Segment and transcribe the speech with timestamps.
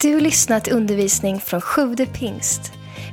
[0.00, 2.60] Du har lyssnat till undervisning från Sjude pingst.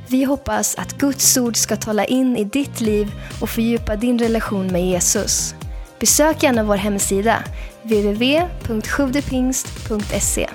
[0.08, 4.66] Vi hoppas att Guds ord ska tala in i ditt liv och fördjupa din relation
[4.66, 5.54] med Jesus.
[6.00, 7.44] Besök gärna vår hemsida,
[7.82, 10.48] www.sjuvdepingst.se.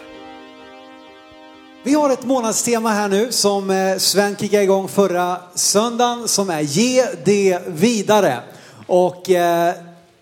[1.84, 6.62] Vi har ett månadstema här nu som eh, Sven kickade igång förra söndagen som är
[6.62, 8.40] Ge det vidare.
[8.88, 9.74] Och eh,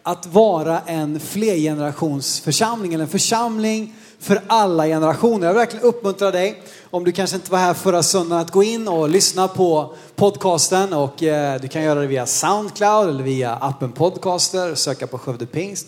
[0.04, 5.48] att vara en flergenerationsförsamling eller en församling för alla generationer.
[5.48, 8.64] Jag vill verkligen uppmuntra dig, om du kanske inte var här förra söndagen, att gå
[8.64, 13.56] in och lyssna på podcasten och eh, du kan göra det via Soundcloud eller via
[13.56, 15.88] appen Podcaster, söka på Skövde Pingst.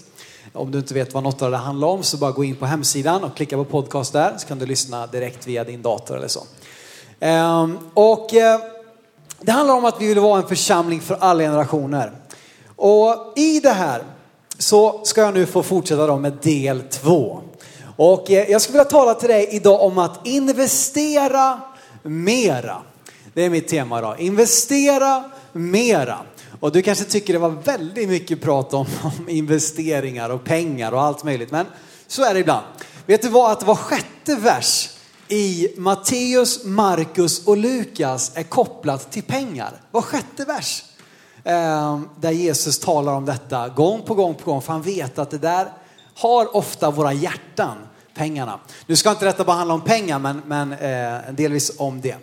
[0.54, 2.66] Om du inte vet vad något av det handlar om så bara gå in på
[2.66, 6.28] hemsidan och klicka på podcast där så kan du lyssna direkt via din dator eller
[6.28, 6.44] så.
[7.20, 8.60] Ehm, och eh,
[9.42, 12.12] det handlar om att vi vill vara en församling för alla generationer.
[12.76, 14.04] Och i det här
[14.58, 17.42] så ska jag nu få fortsätta då med del två.
[18.02, 21.62] Och eh, jag skulle vilja tala till dig idag om att investera
[22.04, 22.78] mera.
[23.34, 24.20] Det är mitt tema idag.
[24.20, 26.18] Investera mera.
[26.60, 31.02] Och du kanske tycker det var väldigt mycket prat om, om investeringar och pengar och
[31.02, 31.52] allt möjligt.
[31.52, 31.66] Men
[32.08, 32.66] så är det ibland.
[33.06, 33.52] Vet du vad?
[33.52, 34.90] Att var sjätte vers
[35.28, 39.82] i Matteus, Markus och Lukas är kopplat till pengar.
[39.92, 40.84] Var sjätte vers.
[41.44, 44.62] Eh, där Jesus talar om detta gång på gång på gång.
[44.62, 45.68] För han vet att det där
[46.16, 47.78] har ofta våra hjärtan,
[48.20, 48.60] pengarna.
[48.86, 52.16] Nu ska inte detta bara handla om pengar, men, men eh, delvis om det.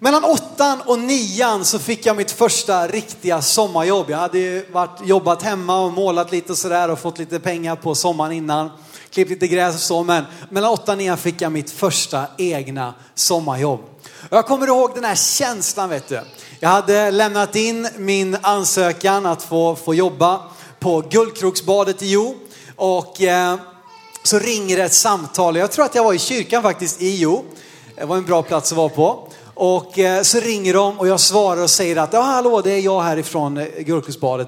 [0.00, 4.10] Mellan åttan och nian så fick jag mitt första riktiga sommarjobb.
[4.10, 7.76] Jag hade ju varit, jobbat hemma och målat lite och sådär och fått lite pengar
[7.76, 8.70] på sommaren innan.
[9.10, 12.94] Klippt lite gräs och så, men mellan åttan och nian fick jag mitt första egna
[13.14, 13.80] sommarjobb.
[14.30, 16.20] Och jag kommer ihåg den här känslan vet du.
[16.60, 20.40] Jag hade lämnat in min ansökan att få, få jobba
[20.80, 22.34] på Guldkroksbadet i Jo.
[22.76, 23.56] Och eh,
[24.26, 25.56] så ringer ett samtal.
[25.56, 27.44] Jag tror att jag var i kyrkan faktiskt i Jo.
[27.96, 29.28] Det var en bra plats att vara på.
[29.54, 32.80] Och eh, så ringer de och jag svarar och säger att ja hallå det är
[32.80, 33.64] jag härifrån eh,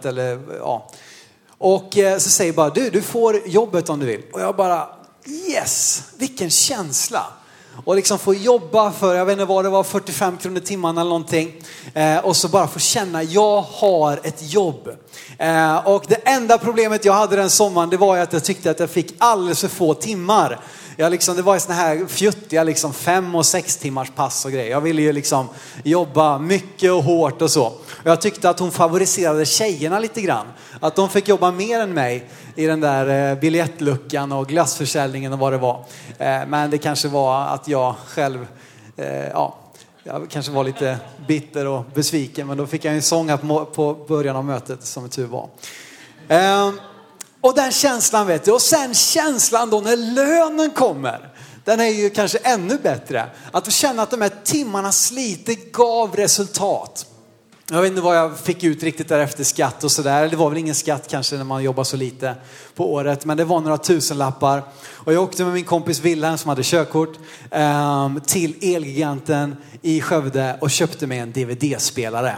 [0.06, 0.88] eller ja.
[1.58, 4.22] Och eh, så säger bara du, du får jobbet om du vill.
[4.32, 4.88] Och jag bara
[5.48, 7.26] yes, vilken känsla.
[7.84, 11.08] Och liksom få jobba för, jag vet inte vad det var, 45 kronor timmen eller
[11.08, 11.52] någonting.
[11.94, 14.88] Eh, och så bara få känna, jag har ett jobb.
[15.38, 18.70] Eh, och det enda problemet jag hade den sommaren, det var ju att jag tyckte
[18.70, 20.60] att jag fick alldeles för få timmar.
[20.98, 24.52] Jag liksom, det var ju såna här fjuttiga liksom fem och sex timmars pass och
[24.52, 24.70] grejer.
[24.70, 25.48] Jag ville ju liksom
[25.82, 27.66] jobba mycket och hårt och så.
[27.66, 30.46] Och jag tyckte att hon favoriserade tjejerna lite grann.
[30.80, 35.38] Att de fick jobba mer än mig i den där eh, biljettluckan och glassförsäljningen och
[35.38, 35.84] vad det var.
[36.18, 38.46] Eh, men det kanske var att jag själv,
[38.96, 39.58] eh, ja,
[40.04, 42.46] jag kanske var lite bitter och besviken.
[42.46, 45.48] Men då fick jag en sång här på början av mötet som tur var.
[46.28, 46.80] Ehm,
[47.46, 48.52] och den känslan vet du.
[48.52, 51.32] Och sen känslan då när lönen kommer.
[51.64, 53.26] Den är ju kanske ännu bättre.
[53.52, 57.06] Att få känna att de här timmarna slitet gav resultat.
[57.70, 60.28] Jag vet inte vad jag fick ut riktigt där efter skatt och sådär.
[60.28, 62.34] Det var väl ingen skatt kanske när man jobbar så lite
[62.74, 63.24] på året.
[63.24, 64.62] Men det var några tusenlappar.
[64.94, 67.18] Och jag åkte med min kompis Wilhelm som hade körkort
[67.50, 72.36] ehm, till Elgiganten i Skövde och köpte mig en DVD-spelare.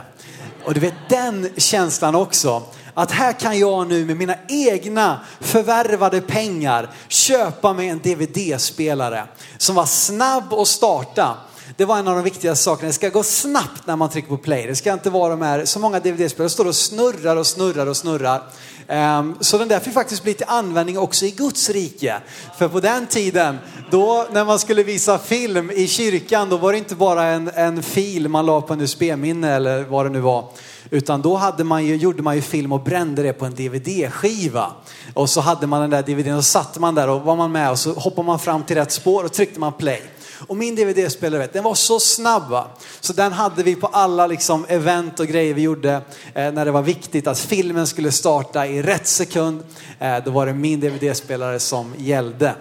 [0.64, 2.62] Och du vet den känslan också.
[2.98, 9.25] Att här kan jag nu med mina egna förvärvade pengar köpa mig en DVD-spelare
[9.59, 11.37] som var snabb att starta.
[11.76, 12.87] Det var en av de viktigaste sakerna.
[12.87, 14.66] Det ska gå snabbt när man trycker på play.
[14.66, 17.97] Det ska inte vara de här, så många DVD-spelare står och snurrar och snurrar och
[17.97, 18.42] snurrar.
[18.88, 22.20] Ehm, så den där fick faktiskt bli till användning också i Guds rike.
[22.58, 23.58] För på den tiden,
[23.91, 27.82] då när man skulle visa film i kyrkan, då var det inte bara en, en
[27.82, 30.50] fil man la på en USB-minne eller vad det nu var.
[30.91, 34.72] Utan då hade man ju, gjorde man ju film och brände det på en DVD-skiva.
[35.15, 37.71] Och så hade man den där DVDn och satt man där och var man med
[37.71, 40.03] och så hoppade man fram till rätt spår och tryckte man play.
[40.47, 42.69] Och min DVD-spelare, den var så snabb va?
[43.00, 45.93] Så den hade vi på alla liksom event och grejer vi gjorde
[46.34, 49.65] eh, när det var viktigt att filmen skulle starta i rätt sekund.
[49.99, 52.55] Eh, då var det min DVD-spelare som gällde.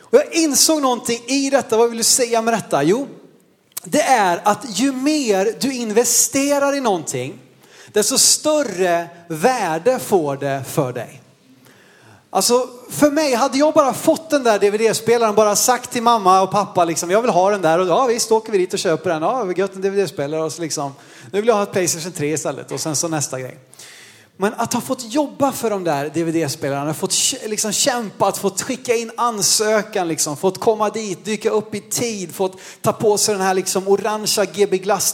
[0.00, 2.82] Och jag insåg någonting i detta, vad vill du säga med detta?
[2.82, 3.06] Jo,
[3.90, 7.38] det är att ju mer du investerar i någonting,
[7.92, 11.22] desto större värde får det för dig.
[12.30, 16.50] Alltså för mig, hade jag bara fått den där DVD-spelaren, bara sagt till mamma och
[16.50, 19.10] pappa liksom, jag vill ha den där och ja visst åker vi dit och köper
[19.10, 19.22] den.
[19.22, 20.94] Ja, gött en DVD-spelare och så liksom,
[21.32, 23.58] nu vill jag ha ett Playstation 3 istället och sen så nästa grej.
[24.38, 27.14] Men att ha fått jobba för de där DVD-spelarna, fått
[27.46, 32.58] liksom kämpat, fått skicka in ansökan, liksom, fått komma dit, dyka upp i tid, fått
[32.80, 35.12] ta på sig den här liksom orangea GB Glass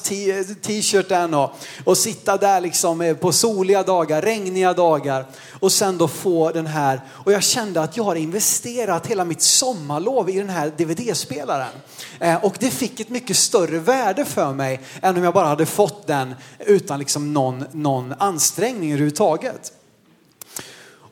[0.63, 1.51] t-shirten och,
[1.85, 5.27] och sitta där liksom eh, på soliga dagar, regniga dagar
[5.61, 7.01] och sen då få den här.
[7.11, 11.73] Och jag kände att jag har investerat hela mitt sommarlov i den här DVD-spelaren.
[12.21, 15.67] Eh, och det fick ett mycket större värde för mig än om jag bara hade
[15.67, 19.73] fått den utan liksom någon, någon ansträngning överhuvudtaget.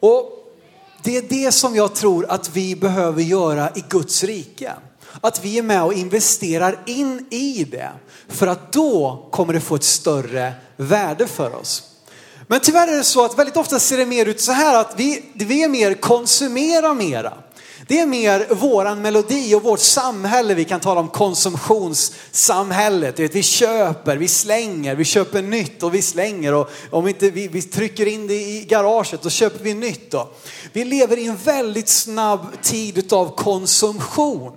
[0.01, 0.37] Och
[1.03, 4.73] det är det som jag tror att vi behöver göra i Guds rike.
[5.21, 7.91] Att vi är med och investerar in i det.
[8.29, 11.83] För att då kommer det få ett större värde för oss.
[12.47, 14.95] Men tyvärr är det så att väldigt ofta ser det mer ut så här att
[14.97, 17.35] vi, vi är mer konsumera mera.
[17.91, 20.55] Det är mer våran melodi och vårt samhälle.
[20.55, 23.19] Vi kan tala om konsumtionssamhället.
[23.19, 26.55] Vi köper, vi slänger, vi köper nytt och vi slänger.
[26.55, 30.11] Och om inte vi, vi trycker in det i garaget då köper vi nytt.
[30.11, 30.29] Då.
[30.73, 34.53] Vi lever i en väldigt snabb tid av konsumtion.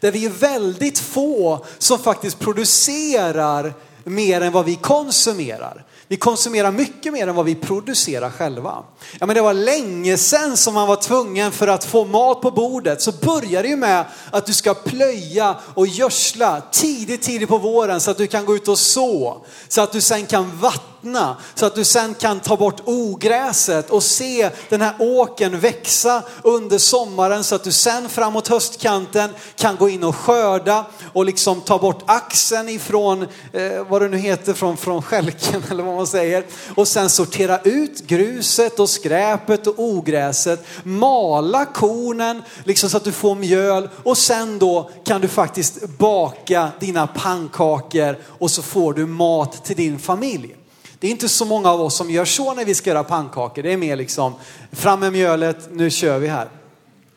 [0.00, 3.74] Där vi är väldigt få som faktiskt producerar
[4.04, 5.84] mer än vad vi konsumerar.
[6.08, 8.84] Vi konsumerar mycket mer än vad vi producerar själva.
[9.20, 12.50] Ja, men det var länge sedan som man var tvungen för att få mat på
[12.50, 13.02] bordet.
[13.02, 18.00] Så börjar det ju med att du ska plöja och gödsla tidigt, tidigt på våren
[18.00, 19.44] så att du kan gå ut och så.
[19.68, 23.90] Så att du sen kan vattna vattna så att du sen kan ta bort ogräset
[23.90, 29.76] och se den här åken växa under sommaren så att du sen framåt höstkanten kan
[29.76, 33.22] gå in och skörda och liksom ta bort axeln ifrån
[33.52, 36.44] eh, vad det nu heter från, från skälken eller vad man säger.
[36.74, 43.12] Och sen sortera ut gruset och skräpet och ogräset, mala kornen liksom så att du
[43.12, 43.88] får mjöl.
[44.02, 49.76] Och sen då kan du faktiskt baka dina pannkakor och så får du mat till
[49.76, 50.54] din familj.
[50.98, 53.62] Det är inte så många av oss som gör så när vi ska göra pannkakor.
[53.62, 54.34] Det är mer liksom,
[54.72, 56.48] fram med mjölet, nu kör vi här.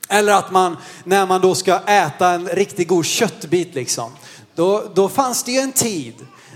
[0.09, 4.11] Eller att man, när man då ska äta en riktigt god köttbit liksom.
[4.55, 6.13] Då, då fanns det ju en tid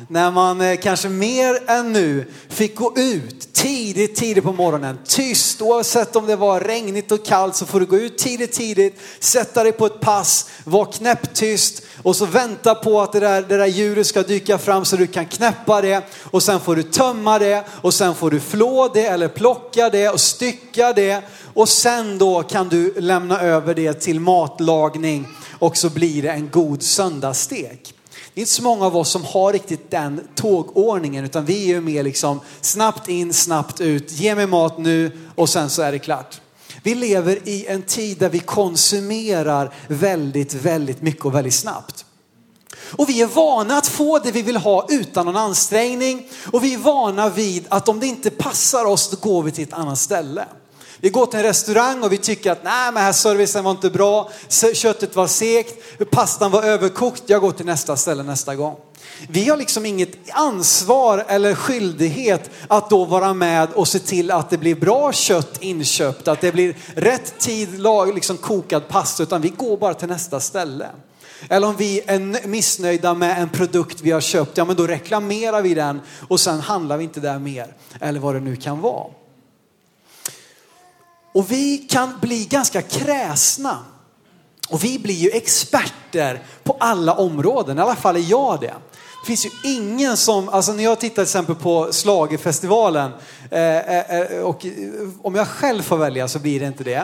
[0.07, 4.99] när man eh, kanske mer än nu fick gå ut tidigt, tidigt på morgonen.
[5.07, 8.99] Tyst, oavsett om det var regnigt och kallt så får du gå ut tidigt, tidigt,
[9.19, 13.57] sätta dig på ett pass, var knäpptyst och så vänta på att det där, det
[13.57, 17.39] där djuret ska dyka fram så du kan knäppa det och sen får du tömma
[17.39, 21.23] det och sen får du flå det eller plocka det och stycka det
[21.53, 25.27] och sen då kan du lämna över det till matlagning
[25.59, 27.92] och så blir det en god söndagsstek.
[28.33, 31.67] Det är inte så många av oss som har riktigt den tågordningen utan vi är
[31.67, 35.91] ju mer liksom snabbt in, snabbt ut, ge mig mat nu och sen så är
[35.91, 36.41] det klart.
[36.83, 42.05] Vi lever i en tid där vi konsumerar väldigt, väldigt mycket och väldigt snabbt.
[42.97, 46.29] Och vi är vana att få det vi vill ha utan någon ansträngning.
[46.51, 49.63] Och vi är vana vid att om det inte passar oss, då går vi till
[49.63, 50.45] ett annat ställe.
[51.03, 53.89] Vi går till en restaurang och vi tycker att nej, men här servicen var inte
[53.89, 54.31] bra,
[54.73, 55.75] köttet var segt,
[56.11, 58.75] pastan var överkokt, jag går till nästa ställe nästa gång.
[59.29, 64.49] Vi har liksom inget ansvar eller skyldighet att då vara med och se till att
[64.49, 67.69] det blir bra kött inköpt, att det blir rätt tid
[68.15, 70.89] liksom kokad pasta, utan vi går bara till nästa ställe.
[71.49, 75.61] Eller om vi är missnöjda med en produkt vi har köpt, ja men då reklamerar
[75.61, 77.73] vi den och sen handlar vi inte där mer.
[77.99, 79.05] Eller vad det nu kan vara.
[81.33, 83.77] Och vi kan bli ganska kräsna.
[84.69, 88.73] Och vi blir ju experter på alla områden, i alla fall är jag det.
[89.23, 93.11] Det finns ju ingen som, alltså när jag tittar till exempel på Slagerfestivalen
[93.51, 94.65] eh, eh, eh och
[95.21, 97.03] om jag själv får välja så blir det inte det.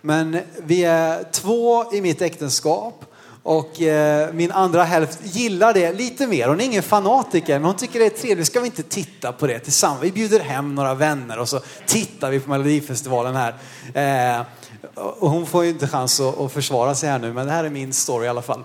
[0.00, 3.04] Men vi är två i mitt äktenskap
[3.42, 6.48] och eh, min andra hälft gillar det lite mer.
[6.48, 8.46] Hon är ingen fanatiker, men hon tycker det är trevligt.
[8.46, 10.02] Ska vi inte titta på det tillsammans?
[10.02, 13.54] Vi bjuder hem några vänner och så tittar vi på Melodifestivalen här.
[13.94, 14.46] Eh,
[14.94, 17.64] och hon får ju inte chans att, att försvara sig här nu, men det här
[17.64, 18.64] är min story i alla fall.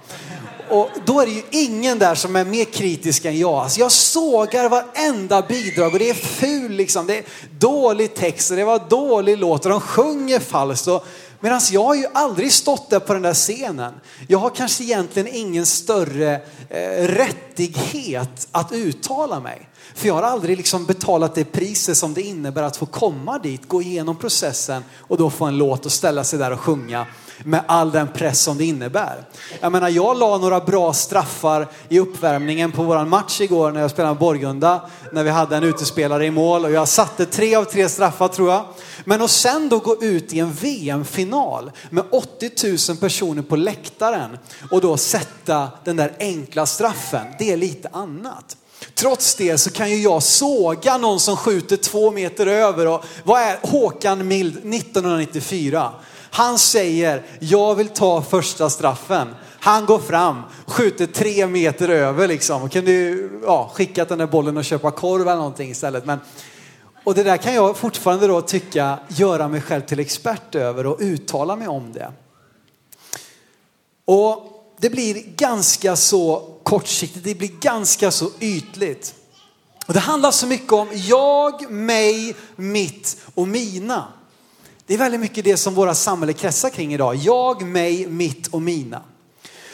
[0.69, 3.53] Och då är det ju ingen där som är mer kritisk än jag.
[3.53, 7.07] Alltså jag sågar varenda bidrag och det är ful liksom.
[7.07, 7.23] Det är
[7.59, 10.87] dålig text och det var dålig låt och de sjunger falskt.
[10.87, 11.05] Och
[11.39, 13.93] Medan jag har ju aldrig stått där på den där scenen.
[14.27, 19.69] Jag har kanske egentligen ingen större eh, rättighet att uttala mig.
[19.93, 23.67] För jag har aldrig liksom betalat det priset som det innebär att få komma dit,
[23.67, 27.05] gå igenom processen och då få en låt och ställa sig där och sjunga
[27.43, 29.25] med all den press som det innebär.
[29.59, 33.91] Jag menar, jag la några bra straffar i uppvärmningen på våran match igår när jag
[33.91, 37.63] spelade med Borgunda, när vi hade en utespelare i mål och jag satte tre av
[37.63, 38.65] tre straffar tror jag.
[39.05, 44.37] Men att sen då gå ut i en VM-final med 80 000 personer på läktaren
[44.71, 48.57] och då sätta den där enkla straffen, det är lite annat.
[48.95, 52.87] Trots det så kan ju jag såga någon som skjuter två meter över.
[52.87, 55.91] Och vad är Håkan Mild 1994?
[56.31, 59.35] Han säger, jag vill ta första straffen.
[59.59, 62.69] Han går fram, skjuter tre meter över liksom.
[62.69, 66.05] Kan du ja, skicka den där bollen och köpa korv eller någonting istället.
[66.05, 66.19] Men,
[67.03, 70.97] och det där kan jag fortfarande då tycka, göra mig själv till expert över och
[70.99, 72.11] uttala mig om det.
[74.05, 79.13] Och det blir ganska så kortsiktigt, det blir ganska så ytligt.
[79.85, 84.07] Och det handlar så mycket om jag, mig, mitt och mina.
[84.85, 87.15] Det är väldigt mycket det som våra samhälle kretsar kring idag.
[87.15, 89.01] Jag, mig, mitt och mina.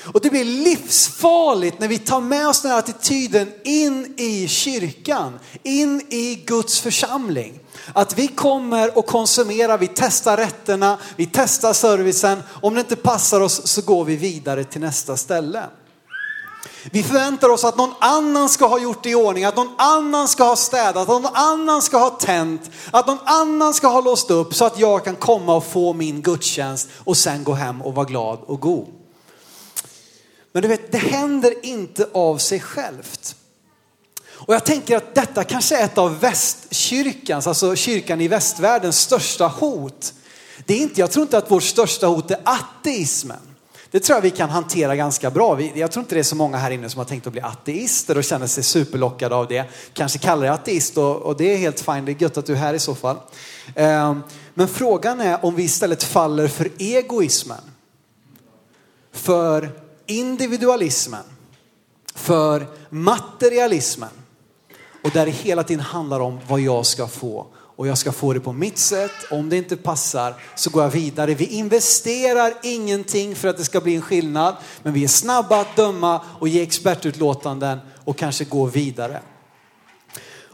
[0.05, 5.39] Och det blir livsfarligt när vi tar med oss den här attityden in i kyrkan,
[5.63, 7.59] in i Guds församling.
[7.93, 12.43] Att vi kommer och konsumerar, vi testar rätterna, vi testar servicen.
[12.61, 15.63] Om det inte passar oss så går vi vidare till nästa ställe.
[16.91, 20.27] Vi förväntar oss att någon annan ska ha gjort det i ordning, att någon annan
[20.27, 24.31] ska ha städat, att någon annan ska ha tänt, att någon annan ska ha låst
[24.31, 27.95] upp så att jag kan komma och få min gudstjänst och sen gå hem och
[27.95, 29.00] vara glad och god.
[30.51, 33.35] Men du vet, det händer inte av sig självt.
[34.29, 39.47] Och jag tänker att detta kanske är ett av västkyrkans, alltså kyrkan i västvärldens största
[39.47, 40.13] hot.
[40.65, 43.37] Det är inte, jag tror inte att vårt största hot är ateismen.
[43.91, 45.61] Det tror jag vi kan hantera ganska bra.
[45.61, 48.17] Jag tror inte det är så många här inne som har tänkt att bli ateister
[48.17, 49.65] och känner sig superlockade av det.
[49.93, 52.05] Kanske kallar det ateist och, det är helt fint.
[52.05, 53.17] Det är gött att du är här i så fall.
[53.75, 57.61] Ehm, men frågan är om vi istället faller för egoismen.
[59.11, 59.80] För
[60.17, 61.23] individualismen.
[62.15, 64.09] För materialismen.
[65.03, 68.33] Och där det hela tiden handlar om vad jag ska få och jag ska få
[68.33, 69.11] det på mitt sätt.
[69.31, 71.33] Om det inte passar så går jag vidare.
[71.33, 75.75] Vi investerar ingenting för att det ska bli en skillnad, men vi är snabba att
[75.75, 79.21] döma och ge expertutlåtanden och kanske gå vidare.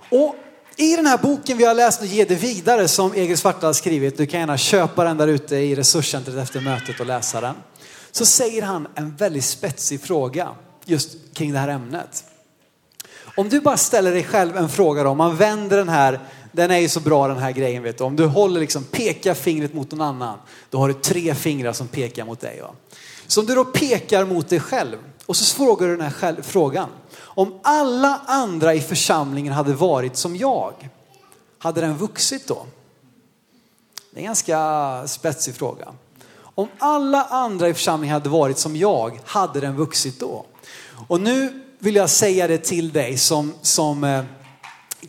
[0.09, 0.35] Och
[0.75, 3.73] i den här boken vi har läst och ge det vidare som Egil Svarta har
[3.73, 7.55] skrivit, du kan gärna köpa den där ute i resurscentret efter mötet och läsa den.
[8.11, 10.49] Så säger han en väldigt spetsig fråga
[10.85, 12.23] just kring det här ämnet.
[13.35, 16.19] Om du bara ställer dig själv en fråga då, om man vänder den här
[16.57, 18.03] den är ju så bra den här grejen vet du.
[18.03, 21.87] Om du håller liksom, pekar fingret mot någon annan, då har du tre fingrar som
[21.87, 22.61] pekar mot dig.
[22.61, 22.71] Va?
[23.27, 26.41] Så om du då pekar mot dig själv och så frågar du den här själv,
[26.41, 26.89] frågan.
[27.19, 30.89] Om alla andra i församlingen hade varit som jag,
[31.57, 32.65] hade den vuxit då?
[34.11, 35.93] Det är en ganska spetsig fråga.
[36.57, 40.45] Om alla andra i församlingen hade varit som jag, hade den vuxit då?
[41.07, 44.23] Och nu vill jag säga det till dig som, som eh,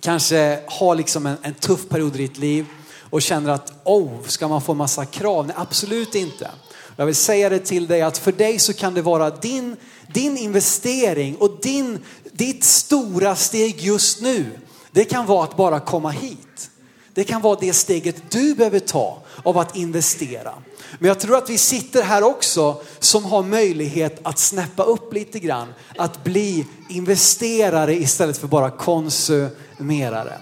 [0.00, 2.66] kanske har liksom en, en tuff period i ditt liv
[3.10, 5.46] och känner att, oh, ska man få massa krav?
[5.46, 6.50] Nej, absolut inte.
[6.96, 9.76] Jag vill säga det till dig att för dig så kan det vara din,
[10.14, 14.46] din investering och din, ditt stora steg just nu.
[14.90, 16.70] Det kan vara att bara komma hit.
[17.18, 20.54] Det kan vara det steget du behöver ta av att investera.
[20.98, 25.38] Men jag tror att vi sitter här också som har möjlighet att snäppa upp lite
[25.38, 25.74] grann.
[25.96, 30.38] Att bli investerare istället för bara konsumerare.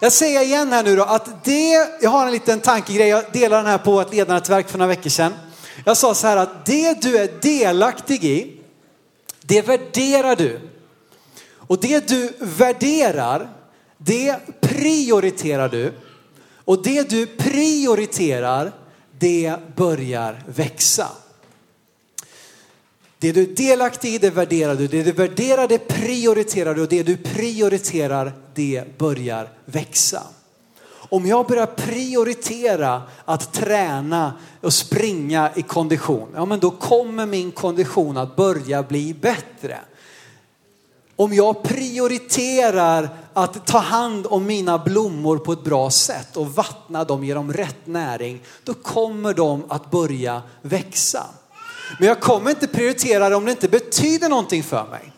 [0.00, 3.62] Jag säger igen här nu då att det, jag har en liten tankegrej, jag delade
[3.62, 5.32] den här på ett ledarnätverk för några veckor sedan.
[5.84, 8.60] Jag sa så här att det du är delaktig i,
[9.40, 10.60] det värderar du.
[11.56, 13.59] Och det du värderar,
[14.04, 15.92] det prioriterar du.
[16.64, 18.72] Och det du prioriterar,
[19.18, 21.08] det börjar växa.
[23.18, 24.86] Det du är delaktig i, det värderar du.
[24.86, 26.82] Det du värderar, det prioriterar du.
[26.82, 30.22] Och det du prioriterar, det börjar växa.
[30.92, 37.52] Om jag börjar prioritera att träna och springa i kondition, ja men då kommer min
[37.52, 39.78] kondition att börja bli bättre.
[41.16, 43.08] Om jag prioriterar
[43.44, 47.52] att ta hand om mina blommor på ett bra sätt och vattna dem, ge dem
[47.52, 51.26] rätt näring, då kommer de att börja växa.
[51.98, 55.12] Men jag kommer inte prioritera det om det inte betyder någonting för mig.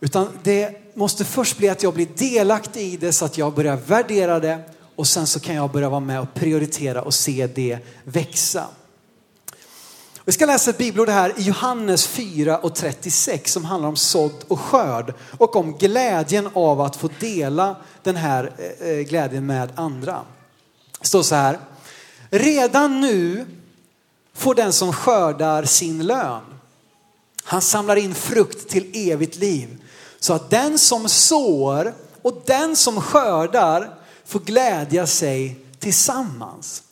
[0.00, 3.76] Utan det måste först bli att jag blir delaktig i det så att jag börjar
[3.76, 4.58] värdera det
[4.96, 8.66] och sen så kan jag börja vara med och prioritera och se det växa.
[10.28, 14.44] Vi ska läsa ett bibelord här i Johannes 4 och 36 som handlar om sådd
[14.48, 19.72] och skörd och om glädjen av att få dela den här eh, eh, glädjen med
[19.74, 20.20] andra.
[21.00, 21.58] Det står så här.
[22.30, 23.46] Redan nu
[24.34, 26.42] får den som skördar sin lön.
[27.44, 29.82] Han samlar in frukt till evigt liv
[30.18, 33.90] så att den som sår och den som skördar
[34.24, 36.82] får glädja sig tillsammans.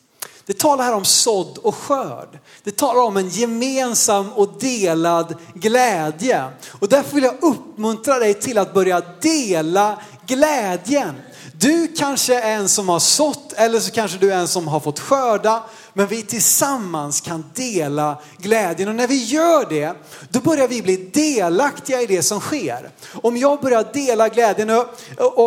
[0.47, 2.39] Det talar här om sådd och skörd.
[2.65, 6.45] Det talar om en gemensam och delad glädje.
[6.81, 11.15] Och därför vill jag uppmuntra dig till att börja dela glädjen.
[11.53, 14.81] Du kanske är en som har sått eller så kanske du är en som har
[14.81, 15.63] fått skörda.
[15.93, 19.93] Men vi tillsammans kan dela glädjen och när vi gör det,
[20.31, 22.91] då börjar vi bli delaktiga i det som sker.
[23.13, 24.87] Om jag börjar dela glädjen och,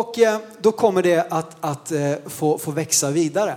[0.00, 3.56] och eh, då kommer det att, att eh, få, få växa vidare.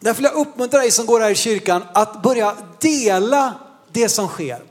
[0.00, 3.54] Därför vill jag uppmuntra dig som går här i kyrkan att börja dela
[3.92, 4.62] det som sker.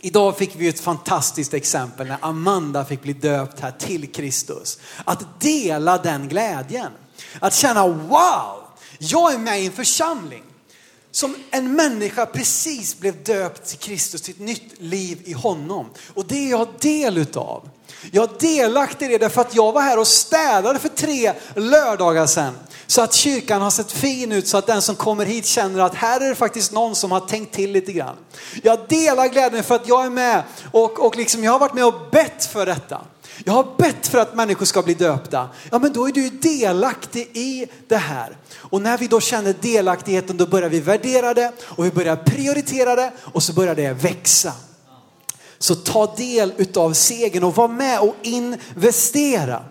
[0.00, 4.78] Idag fick vi ett fantastiskt exempel när Amanda fick bli döpt här till Kristus.
[5.04, 6.92] Att dela den glädjen.
[7.40, 8.62] Att känna wow,
[8.98, 10.42] jag är med i en församling
[11.10, 15.86] som en människa precis blev döpt till Kristus, till ett nytt liv i honom.
[16.14, 17.68] Och det är jag del utav.
[18.10, 22.26] Jag är delaktig i det därför att jag var här och städade för tre lördagar
[22.26, 22.54] sedan.
[22.92, 25.94] Så att kyrkan har sett fin ut så att den som kommer hit känner att
[25.94, 28.16] här är det faktiskt någon som har tänkt till lite grann.
[28.62, 31.86] Jag delar glädjen för att jag är med och, och liksom jag har varit med
[31.86, 33.00] och bett för detta.
[33.44, 35.48] Jag har bett för att människor ska bli döpta.
[35.70, 38.36] Ja men då är du delaktig i det här.
[38.56, 42.96] Och när vi då känner delaktigheten då börjar vi värdera det och vi börjar prioritera
[42.96, 44.52] det och så börjar det växa.
[45.58, 49.64] Så ta del utav segern och var med och investera.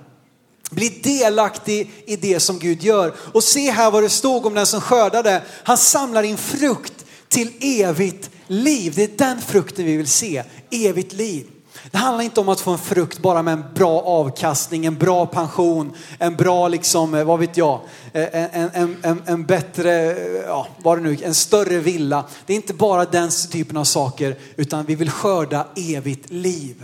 [0.71, 3.13] Bli delaktig i det som Gud gör.
[3.33, 5.41] Och se här vad det stod om den som skördade.
[5.63, 8.93] Han samlar in frukt till evigt liv.
[8.95, 11.45] Det är den frukten vi vill se, evigt liv.
[11.91, 15.25] Det handlar inte om att få en frukt bara med en bra avkastning, en bra
[15.25, 17.79] pension, en bra, liksom, eh, vad vet jag,
[18.13, 22.25] eh, en, en, en, en bättre, eh, ja, vad det nu en större villa.
[22.45, 26.83] Det är inte bara den typen av saker, utan vi vill skörda evigt liv.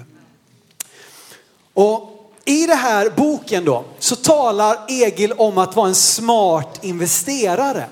[1.74, 2.07] Och
[2.48, 7.86] i den här boken då så talar Egil om att vara en smart investerare.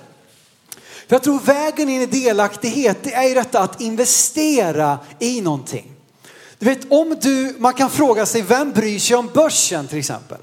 [1.07, 5.91] För jag tror vägen in i delaktighet det är ju detta att investera i någonting.
[6.59, 10.38] Du vet om du, man kan fråga sig vem bryr sig om börsen till exempel?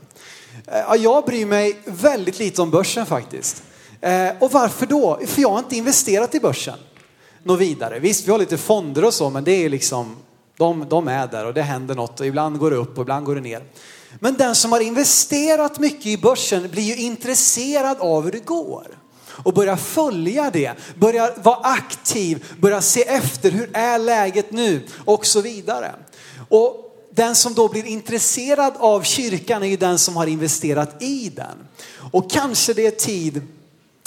[0.67, 3.63] Eh, jag bryr mig väldigt lite om börsen faktiskt.
[4.01, 5.21] Eh, och varför då?
[5.27, 6.79] För jag har inte investerat i börsen
[7.43, 7.99] något vidare.
[7.99, 10.17] Visst, vi har lite fonder och så, men det är liksom,
[10.57, 13.27] de, de är där och det händer något och ibland går det upp och ibland
[13.27, 13.63] går det ner.
[14.21, 18.87] Men den som har investerat mycket i börsen blir ju intresserad av hur det går
[19.29, 25.27] och börjar följa det, börjar vara aktiv, börjar se efter hur är läget nu och
[25.27, 25.95] så vidare.
[26.49, 31.29] Och den som då blir intresserad av kyrkan är ju den som har investerat i
[31.29, 31.69] den.
[32.13, 33.43] Och kanske det är tid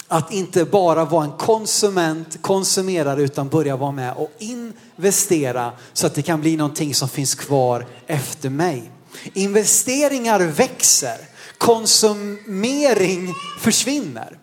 [0.08, 6.14] att inte bara vara en konsument, konsumerare, utan börja vara med och investera så att
[6.14, 8.90] det kan bli någonting som finns kvar efter mig.
[9.34, 11.18] Investeringar växer,
[11.58, 14.38] konsumering försvinner.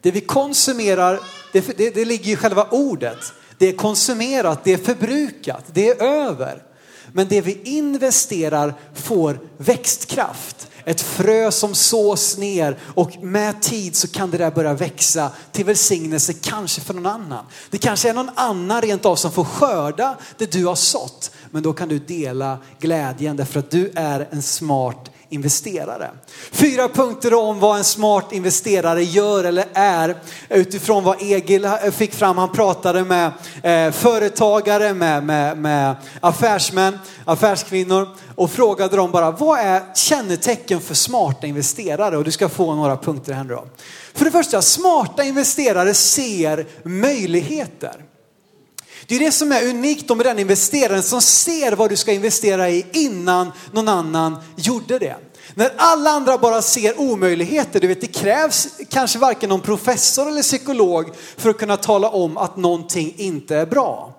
[0.00, 1.20] Det vi konsumerar,
[1.52, 3.32] det, det, det ligger i själva ordet.
[3.58, 6.62] Det är konsumerat, det är förbrukat, det är över.
[7.12, 10.68] Men det vi investerar får växtkraft.
[10.84, 15.64] Ett frö som sås ner och med tid så kan det där börja växa till
[15.64, 17.44] välsignelse kanske för någon annan.
[17.70, 21.30] Det kanske är någon annan rent av som får skörda det du har sått.
[21.54, 26.10] Men då kan du dela glädjen därför att du är en smart investerare.
[26.52, 30.16] Fyra punkter om vad en smart investerare gör eller är
[30.48, 32.38] utifrån vad Egil fick fram.
[32.38, 39.58] Han pratade med eh, företagare, med, med, med affärsmän, affärskvinnor och frågade dem bara vad
[39.58, 42.16] är kännetecken för smarta investerare?
[42.16, 43.64] Och du ska få några punkter här nu då.
[44.14, 48.04] För det första, smarta investerare ser möjligheter.
[49.06, 52.70] Det är det som är unikt med den investeraren som ser vad du ska investera
[52.70, 55.16] i innan någon annan gjorde det.
[55.54, 60.42] När alla andra bara ser omöjligheter, du vet det krävs kanske varken någon professor eller
[60.42, 64.14] psykolog för att kunna tala om att någonting inte är bra.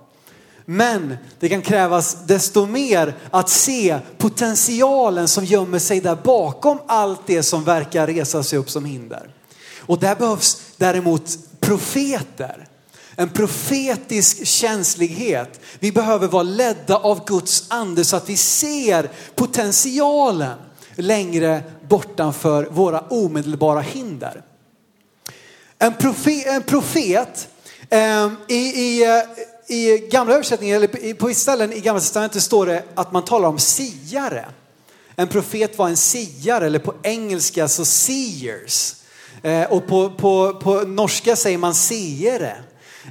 [0.66, 7.22] Men det kan krävas desto mer att se potentialen som gömmer sig där bakom allt
[7.26, 9.30] det som verkar resa sig upp som hinder.
[9.80, 12.65] Och där behövs däremot profeter
[13.16, 15.60] en profetisk känslighet.
[15.80, 20.58] Vi behöver vara ledda av Guds ande så att vi ser potentialen
[20.96, 24.42] längre bortanför våra omedelbara hinder.
[25.80, 27.48] En profet, en profet
[27.90, 32.66] eh, i, i, eh, i gamla översättningar, eller på vissa ställen i gamla testamentet står
[32.66, 34.46] det att man talar om siare.
[35.16, 38.96] En profet var en siare, eller på engelska så seers.
[39.42, 42.56] Eh, och på, på, på norska säger man seere.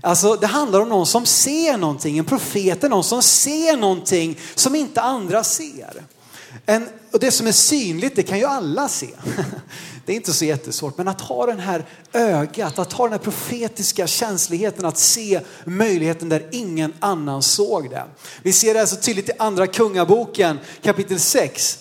[0.04, 2.18] Alltså det handlar om någon som ser någonting.
[2.18, 6.02] En profet är någon som ser någonting som inte andra ser.
[6.66, 9.08] En, och det som är synligt, det kan ju alla se.
[10.06, 13.18] Det är inte så jättesvårt, men att ha den här ögat, att ha den här
[13.18, 18.04] profetiska känsligheten att se möjligheten där ingen annan såg det.
[18.42, 21.78] Vi ser det här så tydligt i andra kungaboken kapitel 6.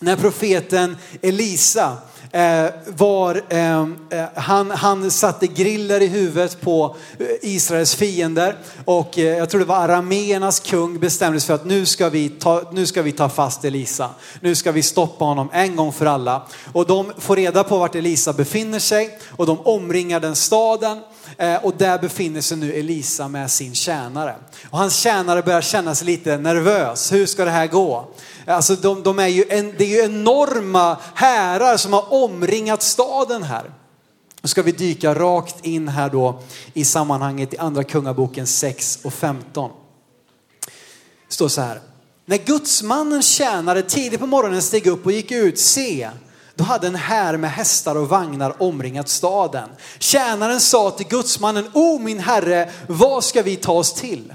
[0.00, 1.98] När profeten Elisa
[2.34, 9.18] Eh, var, ehm, eh, han, han satte griller i huvudet på eh, Israels fiender och
[9.18, 12.62] eh, jag tror det var arameernas kung bestämde sig för att nu ska, vi ta,
[12.72, 14.10] nu ska vi ta fast Elisa.
[14.40, 16.42] Nu ska vi stoppa honom en gång för alla.
[16.72, 21.00] Och de får reda på vart Elisa befinner sig och de omringar den staden
[21.38, 24.34] Eh, och där befinner sig nu Elisa med sin tjänare.
[24.70, 27.12] Och hans tjänare börjar känna sig lite nervös.
[27.12, 28.08] Hur ska det här gå?
[28.46, 33.42] Alltså de, de är ju en, det är ju enorma härar som har omringat staden
[33.42, 33.70] här.
[34.42, 36.42] Nu ska vi dyka rakt in här då
[36.74, 39.70] i sammanhanget i andra kungaboken 6 och 15.
[41.28, 41.80] Det står så här.
[42.26, 46.10] När gudsmannen tjänare tidigt på morgonen steg upp och gick ut, se,
[46.56, 49.68] då hade en här med hästar och vagnar omringat staden.
[49.98, 54.34] Tjänaren sa till gudsmannen, o min herre, vad ska vi ta oss till?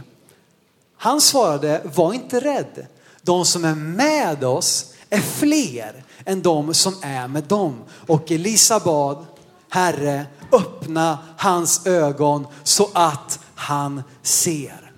[0.97, 2.87] Han svarade, var inte rädd
[3.21, 7.83] de som är med oss är fler än de som är med dem.
[8.07, 9.25] Och Elisa bad,
[9.69, 14.88] Herre, öppna hans ögon så att han ser.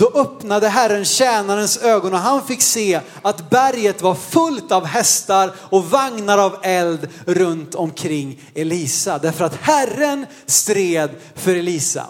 [0.00, 5.52] Då öppnade Herren tjänarens ögon och han fick se att berget var fullt av hästar
[5.58, 9.18] och vagnar av eld runt omkring Elisa.
[9.18, 12.06] Därför att Herren stred för Elisa.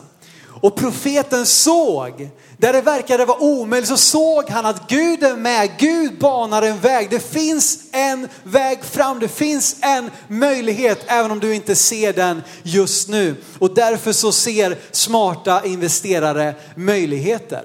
[0.62, 5.70] Och profeten såg där det verkade vara omöjligt så såg han att Gud är med.
[5.78, 7.10] Gud banar en väg.
[7.10, 9.20] Det finns en väg fram.
[9.20, 13.36] Det finns en möjlighet även om du inte ser den just nu.
[13.58, 17.62] Och därför så ser smarta investerare möjligheter.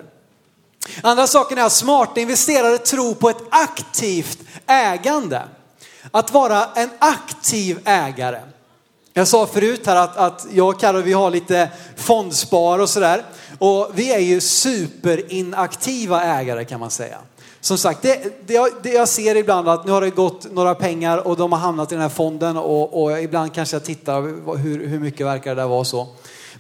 [1.02, 5.42] Andra saken är att smarta investerare tror på ett aktivt ägande.
[6.12, 8.40] Att vara en aktiv ägare.
[9.14, 13.24] Jag sa förut här att, att jag och Carro, vi har lite fondspar och sådär.
[13.60, 17.18] Och vi är ju superinaktiva ägare kan man säga.
[17.62, 20.76] Som sagt, det, det, jag, det jag ser ibland att nu har det gått några
[20.76, 24.22] pengar och de har hamnat i den här fonden och, och ibland kanske jag tittar
[24.58, 26.08] hur, hur mycket verkar det där vara så.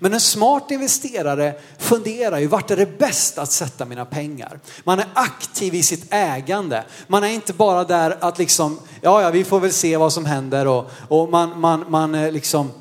[0.05, 4.59] Men en smart investerare funderar ju vart är det bäst att sätta mina pengar?
[4.83, 6.83] Man är aktiv i sitt ägande.
[7.07, 10.25] Man är inte bara där att liksom, ja ja vi får väl se vad som
[10.25, 12.71] händer och, och man, man, man eh, liksom,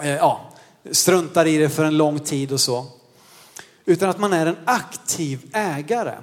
[0.00, 0.50] eh, ja,
[0.90, 2.86] struntar i det för en lång tid och så.
[3.84, 6.14] Utan att man är en aktiv ägare.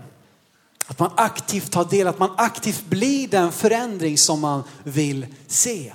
[0.88, 5.94] Att man aktivt tar del, att man aktivt blir den förändring som man vill se.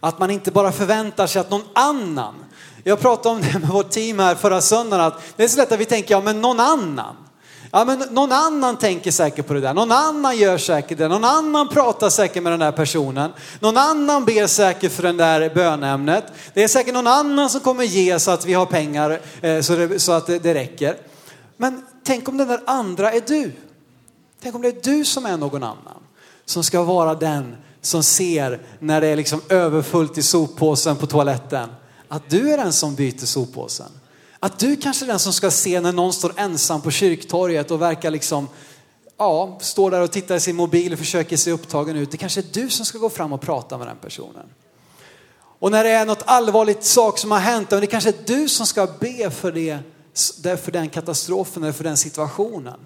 [0.00, 2.34] Att man inte bara förväntar sig att någon annan,
[2.84, 5.72] jag pratade om det med vårt team här förra söndagen, att det är så lätt
[5.72, 7.16] att vi tänker, ja men någon annan.
[7.72, 11.24] Ja men någon annan tänker säkert på det där, någon annan gör säkert det, någon
[11.24, 16.24] annan pratar säkert med den där personen, någon annan ber säkert för den där bönämnet.
[16.54, 19.76] Det är säkert någon annan som kommer ge så att vi har pengar eh, så,
[19.76, 20.96] det, så att det, det räcker.
[21.56, 23.52] Men tänk om den där andra är du.
[24.42, 26.02] Tänk om det är du som är någon annan.
[26.44, 31.68] Som ska vara den som ser när det är liksom överfullt i soppåsen på toaletten.
[32.12, 33.90] Att du är den som byter soppåsen.
[34.40, 37.82] Att du kanske är den som ska se när någon står ensam på kyrktorget och
[37.82, 38.48] verkar liksom,
[39.16, 42.10] ja, står där och tittar i sin mobil och försöker se upptagen ut.
[42.10, 44.46] Det kanske är du som ska gå fram och prata med den personen.
[45.58, 48.66] Och när det är något allvarligt sak som har hänt, det kanske är du som
[48.66, 49.78] ska be för det,
[50.56, 52.80] för den katastrofen eller för den situationen.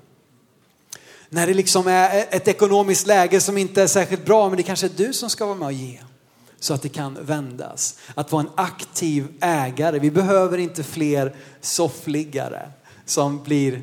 [1.28, 4.86] När det liksom är ett ekonomiskt läge som inte är särskilt bra, men det kanske
[4.86, 6.00] är du som ska vara med och ge
[6.64, 7.94] så att det kan vändas.
[8.14, 9.98] Att vara en aktiv ägare.
[9.98, 12.70] Vi behöver inte fler soffliggare
[13.04, 13.82] som blir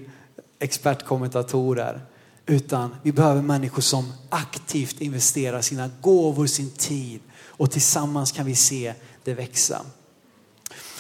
[0.60, 2.02] expertkommentatorer.
[2.46, 8.56] Utan vi behöver människor som aktivt investerar sina gåvor, sin tid och tillsammans kan vi
[8.56, 9.82] se det växa.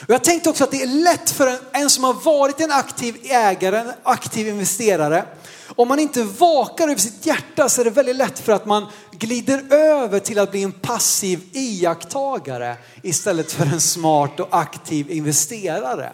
[0.02, 2.72] Och jag tänkte också att det är lätt för en, en som har varit en
[2.72, 5.26] aktiv ägare, en aktiv investerare
[5.76, 8.86] om man inte vakar över sitt hjärta så är det väldigt lätt för att man
[9.12, 16.12] glider över till att bli en passiv iakttagare istället för en smart och aktiv investerare.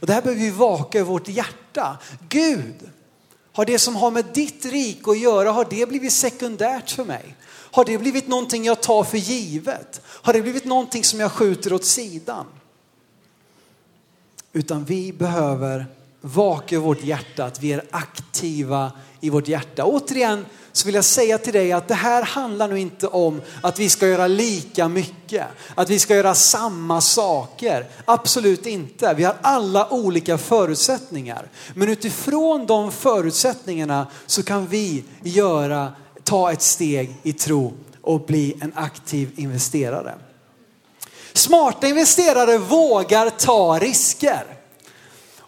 [0.00, 1.98] Och det här behöver vi vaka över vårt hjärta.
[2.28, 2.90] Gud,
[3.52, 7.36] har det som har med ditt rik att göra, har det blivit sekundärt för mig?
[7.48, 10.00] Har det blivit någonting jag tar för givet?
[10.04, 12.46] Har det blivit någonting som jag skjuter åt sidan?
[14.52, 15.86] Utan vi behöver
[16.22, 19.84] vaka över vårt hjärta, att vi är aktiva i vårt hjärta.
[19.84, 23.78] Återigen så vill jag säga till dig att det här handlar nu inte om att
[23.78, 27.86] vi ska göra lika mycket, att vi ska göra samma saker.
[28.04, 29.14] Absolut inte.
[29.14, 31.48] Vi har alla olika förutsättningar.
[31.74, 35.92] Men utifrån de förutsättningarna så kan vi göra
[36.24, 40.14] ta ett steg i tro och bli en aktiv investerare.
[41.32, 44.61] Smarta investerare vågar ta risker.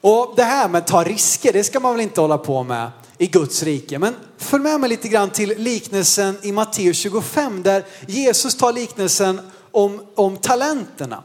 [0.07, 2.91] Och det här med att ta risker, det ska man väl inte hålla på med
[3.19, 3.99] i Guds rike.
[3.99, 9.41] Men följ med mig lite grann till liknelsen i Matteus 25 där Jesus tar liknelsen
[9.71, 11.23] om, om talenterna.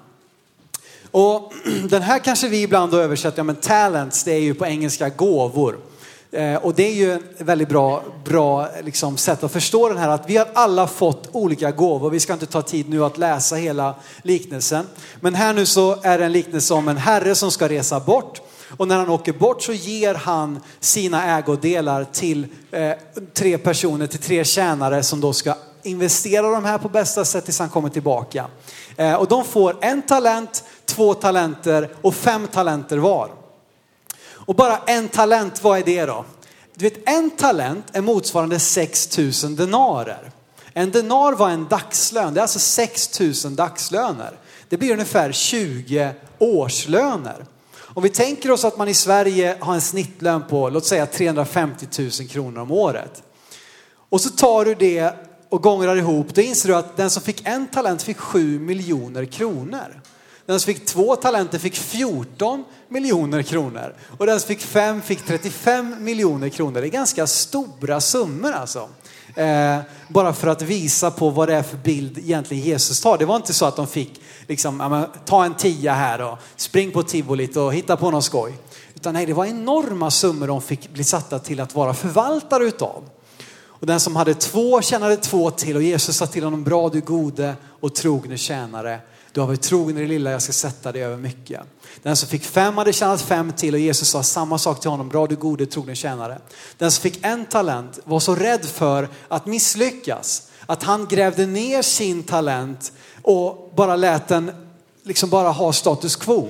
[1.12, 1.54] Och
[1.90, 5.10] den här kanske vi ibland har översatt, ja men talents det är ju på engelska
[5.10, 5.80] gåvor.
[6.32, 10.10] Eh, och det är ju ett väldigt bra, bra liksom, sätt att förstå den här
[10.10, 12.10] att vi har alla fått olika gåvor.
[12.10, 14.86] Vi ska inte ta tid nu att läsa hela liknelsen.
[15.22, 18.42] Men här nu så är det en liknelse om en herre som ska resa bort.
[18.78, 22.92] Och när han åker bort så ger han sina ägodelar till eh,
[23.34, 27.60] tre personer, till tre tjänare som då ska investera de här på bästa sätt tills
[27.60, 28.46] han kommer tillbaka.
[28.98, 33.32] Eh, och de får en talent, två talenter och fem talenter var.
[34.32, 36.26] Och bara en talent, vad är det då?
[36.76, 40.32] Du vet, en talent är motsvarande 6000 denarer.
[40.74, 44.32] En denar var en dagslön, det är alltså 6000 dagslöner.
[44.70, 47.46] Det blir ungefär 20 årslöner.
[47.94, 51.88] Om vi tänker oss att man i Sverige har en snittlön på, låt säga 350
[52.00, 53.24] 000 kronor om året.
[54.10, 55.14] Och så tar du det
[55.50, 59.26] och gångrar ihop, då inser du att den som fick en talent fick 7 miljoner
[59.26, 60.02] kronor.
[60.46, 63.96] Den som fick två talenter fick 14 miljoner kronor.
[64.18, 66.82] Och den som fick fem fick 35 miljoner kronor.
[66.82, 68.90] Det är ganska stora summor alltså.
[69.36, 73.18] Eh, bara för att visa på vad det är för bild egentligen Jesus tar.
[73.18, 76.38] Det var inte så att de fick liksom, ja, men, ta en tia här och
[76.56, 78.54] spring på tivolit och hitta på någon skoj.
[78.96, 83.04] Utan nej, det var enorma summor de fick bli satta till att vara förvaltare utav.
[83.80, 87.02] Och den som hade två tjänade två till och Jesus sa till honom, bra du
[87.02, 89.00] gode och trogne tjänare.
[89.32, 91.62] Du har varit trogen i det lilla, jag ska sätta dig över mycket.
[92.04, 95.10] Den som fick fem hade tjänat fem till och Jesus sa samma sak till honom,
[95.10, 96.42] bra du gode trogne tjänare.
[96.78, 101.82] Den som fick en talent var så rädd för att misslyckas att han grävde ner
[101.82, 104.52] sin talent och bara lät den
[105.04, 106.50] liksom bara ha status quo.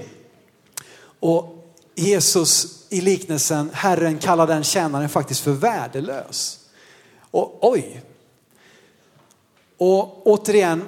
[1.19, 1.55] Och
[1.95, 6.59] Jesus i liknelsen, Herren kallar den tjänaren faktiskt för värdelös.
[7.31, 8.01] Och oj.
[9.77, 10.85] Och återigen,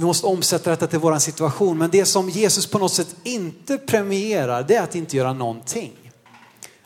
[0.00, 1.78] vi måste omsätta detta till vår situation.
[1.78, 5.92] Men det som Jesus på något sätt inte premierar, det är att inte göra någonting.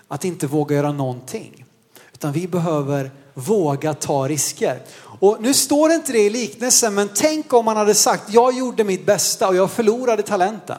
[0.08, 1.64] Att inte våga göra någonting.
[2.12, 4.82] Utan vi behöver våga ta risker.
[4.96, 8.58] Och nu står det inte det i liknelsen, men tänk om man hade sagt, jag
[8.58, 10.78] gjorde mitt bästa och jag förlorade talenten.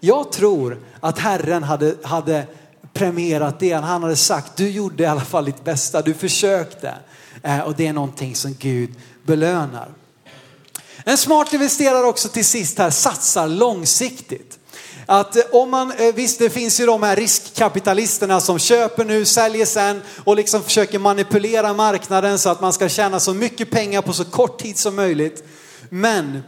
[0.00, 2.46] Jag tror att Herren hade, hade
[2.92, 3.72] premierat det.
[3.72, 6.94] Han hade sagt, du gjorde i alla fall ditt bästa, du försökte.
[7.42, 8.90] Eh, och det är någonting som Gud
[9.22, 9.88] belönar.
[11.10, 14.58] En smart investerare också till sist här satsar långsiktigt.
[15.06, 19.24] Att eh, om man, eh, visst det finns ju de här riskkapitalisterna som köper nu,
[19.24, 24.02] säljer sen och liksom försöker manipulera marknaden så att man ska tjäna så mycket pengar
[24.02, 25.44] på så kort tid som möjligt.
[25.88, 26.42] Men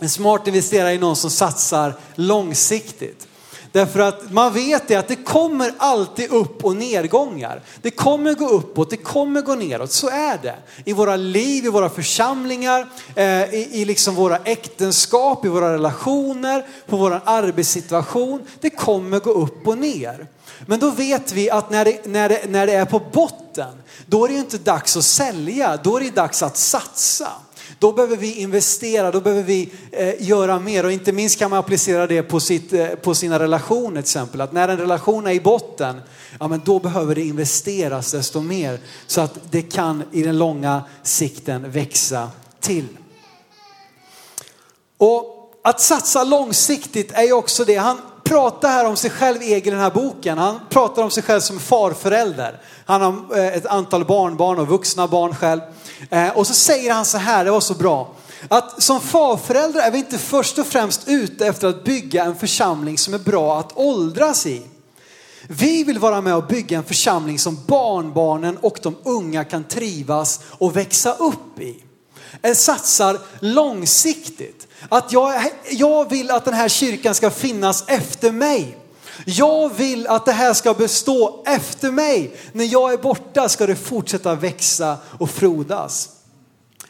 [0.00, 3.28] en smart investerare är någon som satsar långsiktigt.
[3.74, 7.62] Därför att man vet det att det kommer alltid upp och nedgångar.
[7.82, 9.92] Det kommer gå uppåt, det kommer gå neråt.
[9.92, 10.56] Så är det.
[10.84, 16.66] I våra liv, i våra församlingar, eh, i, i liksom våra äktenskap, i våra relationer,
[16.86, 18.46] på vår arbetssituation.
[18.60, 20.26] Det kommer gå upp och ner.
[20.66, 24.24] Men då vet vi att när det, när det, när det är på botten, då
[24.24, 27.28] är det inte dags att sälja, då är det dags att satsa.
[27.78, 31.58] Då behöver vi investera, då behöver vi eh, göra mer och inte minst kan man
[31.58, 34.40] applicera det på, sitt, eh, på sina relationer till exempel.
[34.40, 36.00] Att när en relation är i botten,
[36.40, 40.82] ja men då behöver det investeras desto mer så att det kan i den långa
[41.02, 42.86] sikten växa till.
[44.98, 47.76] Och att satsa långsiktigt är ju också det.
[47.76, 50.38] Han pratar här om sig själv i den här boken.
[50.38, 52.60] Han pratar om sig själv som farförälder.
[52.86, 55.60] Han har eh, ett antal barnbarn och vuxna barn själv.
[56.10, 58.14] Eh, och så säger han så här, det var så bra.
[58.48, 62.98] Att som farföräldrar är vi inte först och främst ute efter att bygga en församling
[62.98, 64.62] som är bra att åldras i.
[65.48, 70.40] Vi vill vara med och bygga en församling som barnbarnen och de unga kan trivas
[70.48, 71.82] och växa upp i.
[72.42, 74.66] En satsar långsiktigt.
[74.88, 75.34] Att jag,
[75.70, 78.78] jag vill att den här kyrkan ska finnas efter mig.
[79.26, 82.36] Jag vill att det här ska bestå efter mig.
[82.52, 86.08] När jag är borta ska det fortsätta växa och frodas.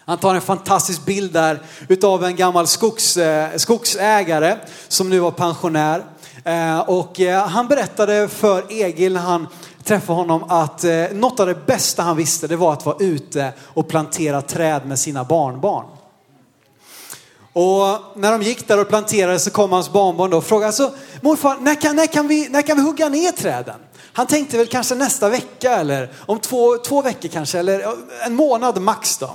[0.06, 4.56] Han tar en fantastisk bild där utav en gammal skogs, eh, skogsägare
[4.88, 6.04] som nu var pensionär.
[6.44, 9.46] Eh, och han berättade för Egil när han
[9.84, 13.52] träffa honom att eh, något av det bästa han visste det var att vara ute
[13.60, 15.84] och plantera träd med sina barnbarn.
[17.52, 20.92] Och när de gick där och planterade så kom hans barnbarn då och frågade, alltså,
[21.20, 23.80] morfar, när kan, när, kan vi, när kan vi hugga ner träden?
[24.12, 27.94] Han tänkte väl kanske nästa vecka eller om två, två veckor kanske, eller
[28.26, 29.30] en månad max då.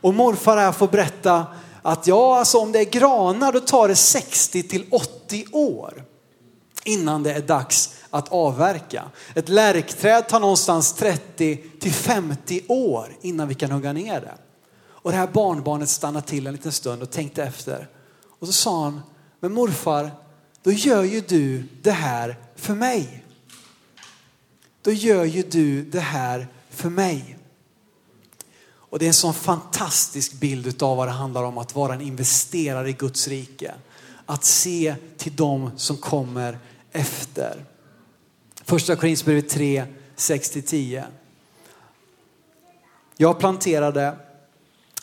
[0.00, 1.46] Och morfar här får berätta
[1.82, 6.04] att ja, alltså om det är granar då tar det 60 till 80 år
[6.84, 9.04] innan det är dags att avverka.
[9.34, 14.34] Ett lärkträd tar någonstans 30 till 50 år innan vi kan hugga ner det.
[14.84, 17.88] Och det här barnbarnet stannade till en liten stund och tänkte efter.
[18.38, 19.00] Och så sa han,
[19.40, 20.10] men morfar,
[20.62, 23.24] då gör ju du det här för mig.
[24.82, 27.38] Då gör ju du det här för mig.
[28.74, 32.00] Och det är en sån fantastisk bild av vad det handlar om att vara en
[32.00, 33.74] investerare i Guds rike.
[34.26, 36.58] Att se till dem som kommer
[36.92, 37.64] efter.
[38.64, 39.84] Första Korinthierbrevet 3,
[40.16, 41.04] 6-10.
[43.16, 44.16] Jag planterade,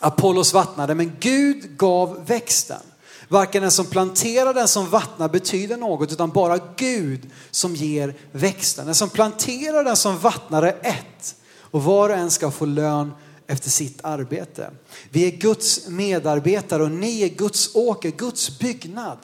[0.00, 2.80] Apollos vattnade, men Gud gav växten.
[3.28, 8.86] Varken den som planterar den som vattnar betyder något, utan bara Gud som ger växten.
[8.86, 13.12] Den som planterar den som vattnar är ett och var och en ska få lön
[13.46, 14.70] efter sitt arbete.
[15.10, 19.18] Vi är Guds medarbetare och ni är Guds åker, Guds byggnad.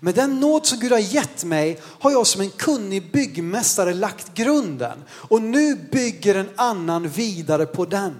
[0.00, 4.34] Med den nåd som Gud har gett mig har jag som en kunnig byggmästare lagt
[4.34, 8.14] grunden och nu bygger en annan vidare på den.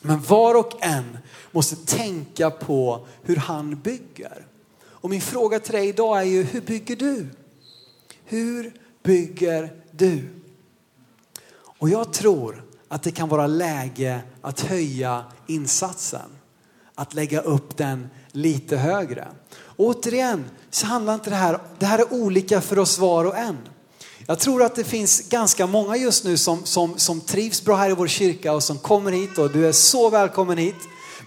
[0.00, 1.18] Men var och en
[1.50, 4.46] måste tänka på hur han bygger.
[4.84, 7.26] Och min fråga till dig idag är ju, hur bygger du?
[8.24, 10.28] Hur bygger du?
[11.78, 16.30] Och jag tror att det kan vara läge att höja insatsen.
[16.94, 19.28] Att lägga upp den lite högre
[19.76, 23.56] återigen så handlar inte det här, det här är olika för oss var och en.
[24.26, 27.90] Jag tror att det finns ganska många just nu som, som, som trivs bra här
[27.90, 30.76] i vår kyrka och som kommer hit och du är så välkommen hit.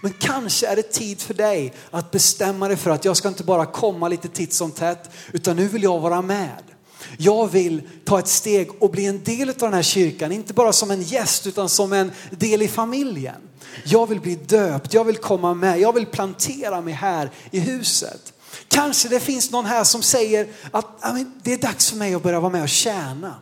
[0.02, 3.44] Men kanske är det tid för dig att bestämma dig för att jag ska inte
[3.44, 6.62] bara komma lite titt som tätt utan nu vill jag vara med.
[7.18, 10.72] Jag vill ta ett steg och bli en del av den här kyrkan, inte bara
[10.72, 13.40] som en gäst utan som en del i familjen.
[13.84, 18.32] Jag vill bli döpt, jag vill komma med, jag vill plantera mig här i huset.
[18.70, 20.86] Kanske det finns någon här som säger att
[21.42, 23.34] det är dags för mig att börja vara med och tjäna.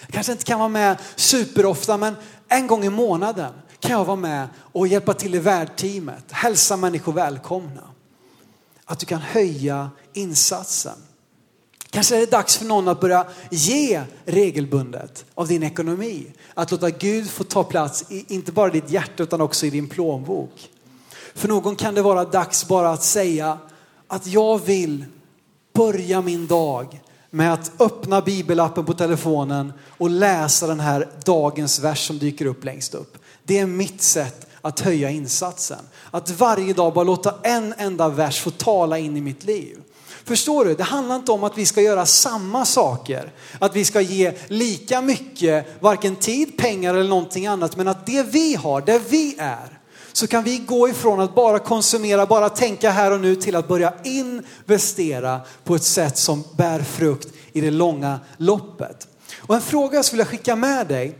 [0.00, 2.16] Jag kanske inte kan vara med superofta men
[2.48, 7.12] en gång i månaden kan jag vara med och hjälpa till i värdteamet, hälsa människor
[7.12, 7.82] välkomna.
[8.84, 10.98] Att du kan höja insatsen.
[11.90, 16.26] Kanske är det dags för någon att börja ge regelbundet av din ekonomi.
[16.54, 19.70] Att låta Gud få ta plats i inte bara i ditt hjärta utan också i
[19.70, 20.70] din plånbok.
[21.34, 23.58] För någon kan det vara dags bara att säga
[24.10, 25.04] att jag vill
[25.74, 32.06] börja min dag med att öppna bibelappen på telefonen och läsa den här dagens vers
[32.06, 33.18] som dyker upp längst upp.
[33.44, 35.78] Det är mitt sätt att höja insatsen.
[36.10, 39.76] Att varje dag bara låta en enda vers få tala in i mitt liv.
[40.24, 40.74] Förstår du?
[40.74, 43.32] Det handlar inte om att vi ska göra samma saker.
[43.58, 47.76] Att vi ska ge lika mycket, varken tid, pengar eller någonting annat.
[47.76, 49.79] Men att det vi har, där vi är,
[50.12, 53.68] så kan vi gå ifrån att bara konsumera, bara tänka här och nu till att
[53.68, 59.08] börja investera på ett sätt som bär frukt i det långa loppet.
[59.38, 61.18] Och en fråga jag skulle vilja skicka med dig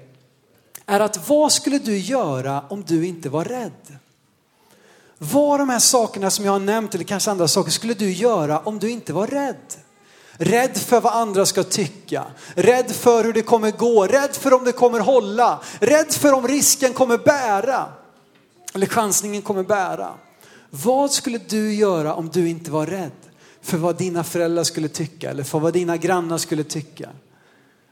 [0.86, 3.98] är att vad skulle du göra om du inte var rädd?
[5.18, 8.58] Vad de här sakerna som jag har nämnt eller kanske andra saker skulle du göra
[8.58, 9.74] om du inte var rädd?
[10.32, 12.24] Rädd för vad andra ska tycka,
[12.54, 16.48] rädd för hur det kommer gå, rädd för om det kommer hålla, rädd för om
[16.48, 17.88] risken kommer bära
[18.72, 20.14] eller chansningen kommer bära.
[20.70, 23.10] Vad skulle du göra om du inte var rädd
[23.60, 27.10] för vad dina föräldrar skulle tycka eller för vad dina grannar skulle tycka?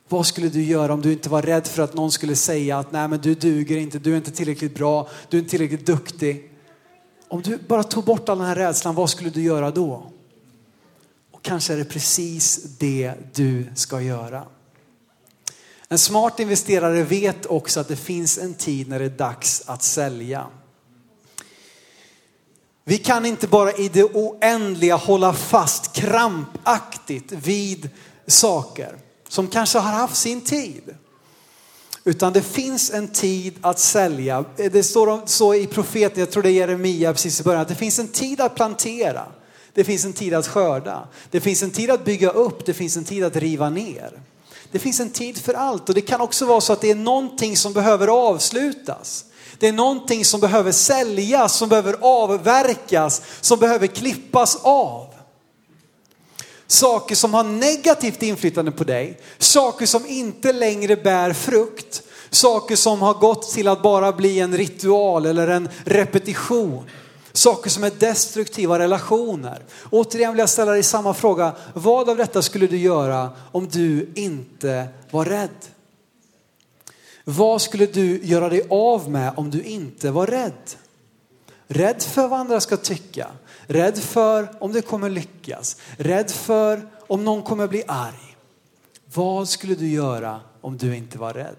[0.09, 2.93] Vad skulle du göra om du inte var rädd för att någon skulle säga att
[2.93, 6.51] nej men du duger inte, du är inte tillräckligt bra, du är inte tillräckligt duktig.
[7.29, 10.13] Om du bara tog bort all den här rädslan, vad skulle du göra då?
[11.33, 14.45] Och kanske är det precis det du ska göra.
[15.89, 19.83] En smart investerare vet också att det finns en tid när det är dags att
[19.83, 20.47] sälja.
[22.89, 27.91] Vi kan inte bara i det oändliga hålla fast krampaktigt vid
[28.27, 28.97] saker
[29.29, 30.95] som kanske har haft sin tid.
[32.05, 34.45] Utan det finns en tid att sälja.
[34.57, 37.75] Det står så i profeten, jag tror det är Jeremia precis i början, att det
[37.75, 39.27] finns en tid att plantera.
[39.75, 41.09] Det finns en tid att skörda.
[41.31, 42.67] Det finns en tid att bygga upp.
[42.67, 44.21] Det finns en tid att riva ner.
[44.71, 46.95] Det finns en tid för allt och det kan också vara så att det är
[46.95, 49.25] någonting som behöver avslutas.
[49.59, 55.07] Det är någonting som behöver säljas, som behöver avverkas, som behöver klippas av.
[56.67, 63.03] Saker som har negativt inflytande på dig, saker som inte längre bär frukt, saker som
[63.03, 66.85] har gått till att bara bli en ritual eller en repetition.
[67.33, 69.63] Saker som är destruktiva relationer.
[69.91, 71.53] Återigen vill jag ställa dig samma fråga.
[71.75, 75.78] Vad av detta skulle du göra om du inte var rädd?
[77.31, 80.71] Vad skulle du göra dig av med om du inte var rädd?
[81.67, 83.31] Rädd för vad andra ska tycka.
[83.67, 85.77] Rädd för om det kommer lyckas.
[85.97, 88.37] Rädd för om någon kommer bli arg.
[89.15, 91.57] Vad skulle du göra om du inte var rädd?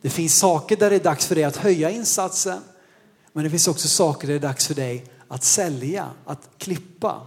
[0.00, 2.60] Det finns saker där det är dags för dig att höja insatsen.
[3.32, 7.26] Men det finns också saker där det är dags för dig att sälja, att klippa.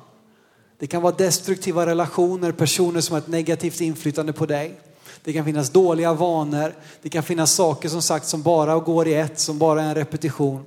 [0.79, 4.79] Det kan vara destruktiva relationer, personer som har ett negativt inflytande på dig.
[5.23, 6.73] Det kan finnas dåliga vanor.
[7.01, 9.95] Det kan finnas saker som sagt som bara går i ett, som bara är en
[9.95, 10.65] repetition.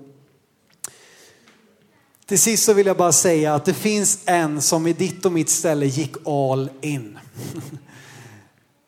[2.26, 5.32] Till sist så vill jag bara säga att det finns en som i ditt och
[5.32, 7.18] mitt ställe gick all in.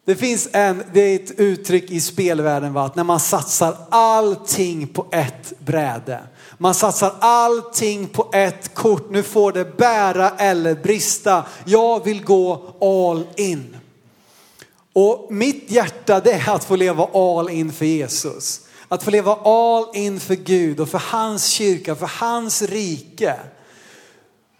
[0.04, 2.84] Det finns en, det är ett uttryck i spelvärlden va?
[2.84, 6.20] att när man satsar allting på ett bräde.
[6.58, 9.10] Man satsar allting på ett kort.
[9.10, 11.44] Nu får det bära eller brista.
[11.64, 13.76] Jag vill gå all in.
[15.00, 18.60] Och mitt hjärta det är att få leva all in för Jesus.
[18.88, 23.34] Att få leva all in för Gud och för hans kyrka, för hans rike.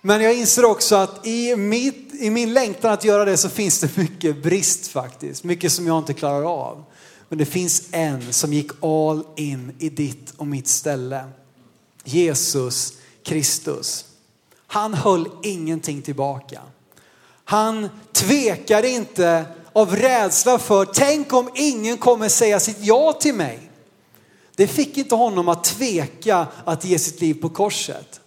[0.01, 3.81] Men jag inser också att i, mitt, i min längtan att göra det så finns
[3.81, 5.45] det mycket brist faktiskt.
[5.45, 6.85] Mycket som jag inte klarar av.
[7.29, 11.25] Men det finns en som gick all in i ditt och mitt ställe.
[12.05, 14.05] Jesus Kristus.
[14.67, 16.61] Han höll ingenting tillbaka.
[17.45, 19.45] Han tvekade inte
[19.79, 23.71] av rädsla för, tänk om ingen kommer säga sitt ja till mig.
[24.57, 28.21] Det fick inte honom att tveka att ge sitt liv på korset.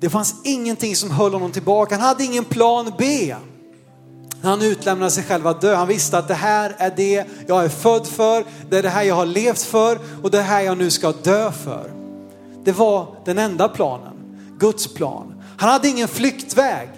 [0.00, 1.94] Det fanns ingenting som höll honom tillbaka.
[1.94, 3.34] Han hade ingen plan B.
[4.42, 5.74] Han utlämnade sig själv att dö.
[5.74, 9.02] Han visste att det här är det jag är född för, det är det här
[9.02, 11.92] jag har levt för och det här jag nu ska dö för.
[12.64, 15.42] Det var den enda planen, Guds plan.
[15.58, 16.88] Han hade ingen flyktväg.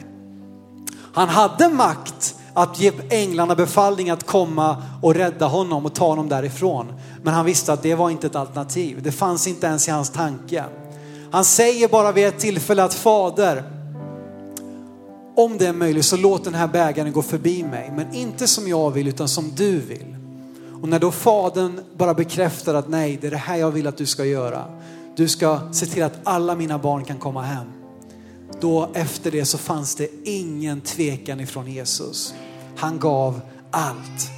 [1.18, 6.28] Han hade makt att ge änglarna befallning att komma och rädda honom och ta honom
[6.28, 6.92] därifrån.
[7.22, 9.02] Men han visste att det var inte ett alternativ.
[9.02, 10.64] Det fanns inte ens i hans tanke.
[11.30, 13.62] Han säger bara vid ett tillfälle att Fader,
[15.36, 17.92] om det är möjligt så låt den här bägaren gå förbi mig.
[17.96, 20.16] Men inte som jag vill utan som du vill.
[20.82, 23.96] Och när då Fadern bara bekräftar att nej, det är det här jag vill att
[23.96, 24.64] du ska göra.
[25.16, 27.77] Du ska se till att alla mina barn kan komma hem.
[28.60, 32.34] Då efter det så fanns det ingen tvekan ifrån Jesus.
[32.76, 33.40] Han gav
[33.70, 34.30] allt.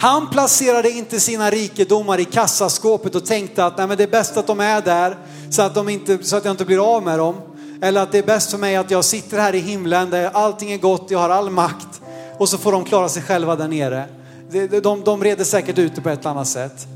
[0.00, 4.36] Han placerade inte sina rikedomar i kassaskåpet och tänkte att nej, men det är bäst
[4.36, 5.16] att de är där
[5.50, 7.34] så att, de inte, så att jag inte blir av med dem.
[7.82, 10.72] Eller att det är bäst för mig att jag sitter här i himlen där allting
[10.72, 12.00] är gott, jag har all makt
[12.38, 14.04] och så får de klara sig själva där nere.
[14.50, 16.86] De, de, de reder säkert ut det på ett annat sätt.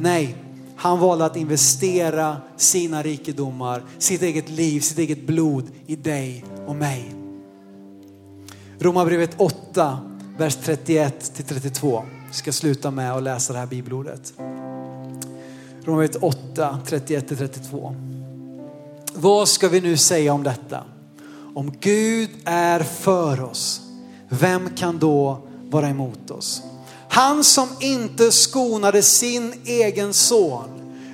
[0.00, 0.36] Nej,
[0.76, 6.76] han valde att investera sina rikedomar, sitt eget liv, sitt eget blod i dig och
[6.76, 7.14] mig.
[8.78, 9.98] Romarbrevet 8,
[10.38, 12.02] vers 31 till 32.
[12.26, 14.32] Jag ska sluta med att läsa det här bibelordet.
[15.84, 17.94] Romarbrevet 8, 31 till 32.
[19.14, 20.84] Vad ska vi nu säga om detta?
[21.54, 23.80] Om Gud är för oss,
[24.28, 25.38] vem kan då
[25.70, 26.62] vara emot oss?
[27.14, 30.64] Han som inte skonade sin egen son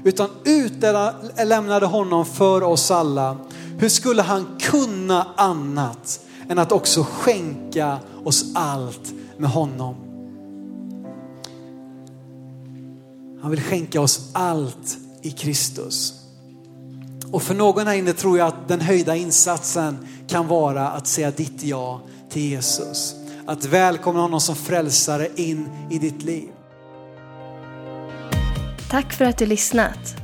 [0.04, 3.36] utan utlämnade honom för oss alla.
[3.78, 9.94] Hur skulle han kunna annat än att också skänka oss allt med honom?
[13.42, 16.14] Han vill skänka oss allt i Kristus.
[17.32, 21.30] Och för någon här inne tror jag att den höjda insatsen kan vara att säga
[21.30, 23.19] ditt ja till Jesus.
[23.50, 26.48] Att välkomna honom som frälsare in i ditt liv.
[28.90, 30.16] Tack för att du lyssnat.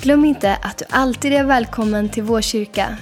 [0.00, 2.96] Glöm inte att du alltid är välkommen till vår kyrka.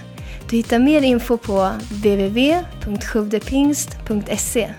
[0.51, 4.71] Du hittar mer info på www.sjuvdepingst.se